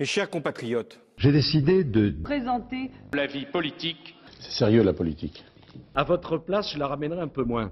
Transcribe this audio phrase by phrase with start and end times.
[0.00, 4.16] Mes chers compatriotes, j'ai décidé de présenter la vie politique.
[4.40, 5.44] C'est sérieux la politique.
[5.94, 7.70] À votre place, je la ramènerai un peu moins.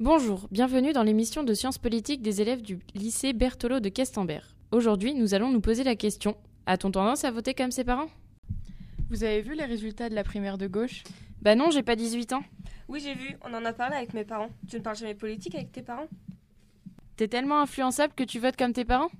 [0.00, 4.56] Bonjour, bienvenue dans l'émission de sciences politiques des élèves du lycée Berthelot de Questembert.
[4.72, 6.36] Aujourd'hui, nous allons nous poser la question
[6.66, 8.10] a-t-on tendance à voter comme ses parents?
[9.08, 11.04] Vous avez vu les résultats de la primaire de gauche?
[11.40, 12.42] Bah non, j'ai pas 18 ans.
[12.88, 14.50] Oui, j'ai vu, on en a parlé avec mes parents.
[14.68, 16.08] Tu ne parles jamais politique avec tes parents?
[17.16, 19.10] T'es tellement influençable que tu votes comme tes parents?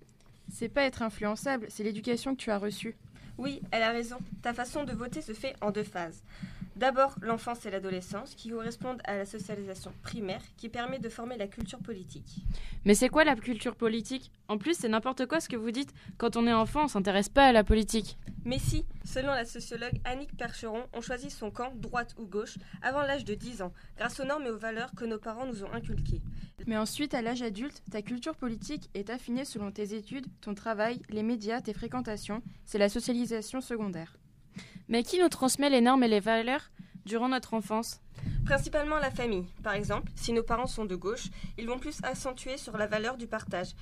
[0.50, 2.96] C'est pas être influençable, c'est l'éducation que tu as reçue.
[3.38, 4.18] Oui, elle a raison.
[4.42, 6.22] Ta façon de voter se fait en deux phases.
[6.78, 11.48] D'abord, l'enfance et l'adolescence, qui correspondent à la socialisation primaire, qui permet de former la
[11.48, 12.36] culture politique.
[12.84, 14.30] Mais c'est quoi la culture politique?
[14.46, 15.92] En plus, c'est n'importe quoi ce que vous dites.
[16.18, 18.16] Quand on est enfant, on s'intéresse pas à la politique.
[18.44, 23.02] Mais si, selon la sociologue Annick Percheron, on choisit son camp, droite ou gauche, avant
[23.02, 25.72] l'âge de 10 ans, grâce aux normes et aux valeurs que nos parents nous ont
[25.72, 26.22] inculquées.
[26.68, 31.02] Mais ensuite, à l'âge adulte, ta culture politique est affinée selon tes études, ton travail,
[31.08, 32.40] les médias, tes fréquentations.
[32.66, 34.16] C'est la socialisation secondaire.
[34.88, 36.70] Mais qui nous transmet les normes et les valeurs
[37.04, 38.00] durant notre enfance?
[38.44, 39.46] Principalement la famille.
[39.62, 43.16] Par exemple, si nos parents sont de gauche, ils vont plus accentuer sur la valeur
[43.16, 43.74] du partage,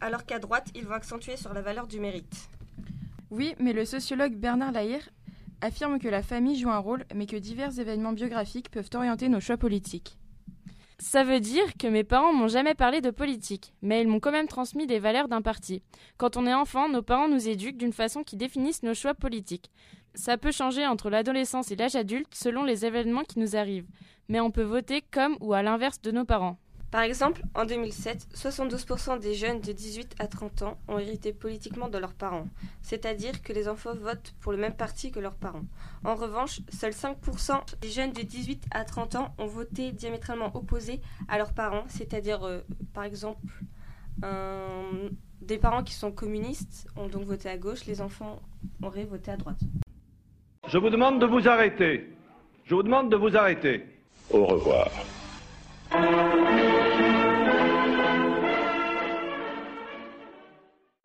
[0.00, 2.48] alors qu'à droite, ils vont accentuer sur la valeur du mérite.
[3.30, 5.08] Oui, mais le sociologue Bernard Lahire
[5.60, 9.40] affirme que la famille joue un rôle, mais que divers événements biographiques peuvent orienter nos
[9.40, 10.18] choix politiques.
[11.00, 14.32] Ça veut dire que mes parents m'ont jamais parlé de politique, mais ils m'ont quand
[14.32, 15.80] même transmis des valeurs d'un parti.
[16.16, 19.70] Quand on est enfant, nos parents nous éduquent d'une façon qui définisse nos choix politiques.
[20.18, 23.86] Ça peut changer entre l'adolescence et l'âge adulte selon les événements qui nous arrivent,
[24.28, 26.58] mais on peut voter comme ou à l'inverse de nos parents.
[26.90, 31.88] Par exemple, en 2007, 72% des jeunes de 18 à 30 ans ont hérité politiquement
[31.88, 32.48] de leurs parents,
[32.82, 35.62] c'est-à-dire que les enfants votent pour le même parti que leurs parents.
[36.02, 41.00] En revanche, seuls 5% des jeunes de 18 à 30 ans ont voté diamétralement opposé
[41.28, 42.58] à leurs parents, c'est-à-dire, euh,
[42.92, 43.40] par exemple,
[45.42, 48.42] des parents qui sont communistes ont donc voté à gauche, les enfants
[48.82, 49.60] auraient voté à droite.
[50.68, 52.06] Je vous demande de vous arrêter.
[52.66, 53.84] Je vous demande de vous arrêter.
[54.30, 54.90] Au revoir.